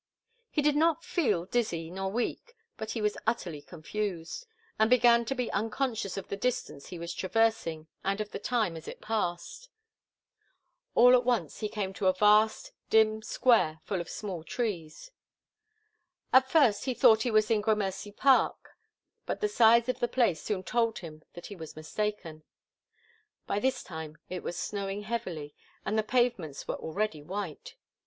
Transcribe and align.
He 0.49 0.63
did 0.63 0.75
not 0.75 1.03
feel 1.03 1.45
dizzy 1.45 1.91
nor 1.91 2.11
weak, 2.11 2.55
but 2.75 2.89
he 2.89 3.01
was 3.03 3.19
utterly 3.27 3.61
confused, 3.61 4.47
and 4.79 4.89
began 4.89 5.25
to 5.25 5.35
be 5.35 5.51
unconscious 5.51 6.17
of 6.17 6.27
the 6.27 6.35
distance 6.35 6.87
he 6.87 6.97
was 6.97 7.13
traversing 7.13 7.85
and 8.03 8.19
of 8.19 8.31
the 8.31 8.39
time 8.39 8.75
as 8.75 8.87
it 8.87 8.99
passed. 8.99 9.69
All 10.95 11.13
at 11.13 11.23
once 11.23 11.59
he 11.59 11.69
came 11.69 11.91
upon 11.91 12.07
a 12.09 12.13
vast, 12.13 12.71
dim 12.89 13.21
square 13.21 13.79
full 13.83 14.01
of 14.01 14.09
small 14.09 14.43
trees. 14.43 15.11
At 16.33 16.49
first 16.49 16.85
he 16.85 16.95
thought 16.95 17.21
he 17.21 17.29
was 17.29 17.51
in 17.51 17.61
Gramercy 17.61 18.11
Park, 18.11 18.69
but 19.27 19.39
the 19.39 19.47
size 19.47 19.87
of 19.87 19.99
the 19.99 20.07
place 20.07 20.41
soon 20.41 20.63
told 20.63 20.97
him 20.97 21.21
that 21.33 21.45
he 21.45 21.55
was 21.55 21.75
mistaken. 21.75 22.41
By 23.45 23.59
this 23.59 23.83
time 23.83 24.17
it 24.31 24.41
was 24.41 24.57
snowing 24.57 25.03
heavily 25.03 25.53
and 25.85 25.95
the 25.95 26.01
pavements 26.01 26.67
were 26.67 26.77
already 26.77 27.21
white. 27.21 27.75